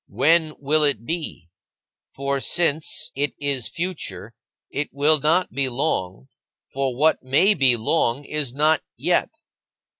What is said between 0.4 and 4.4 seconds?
will it be? For since it is future,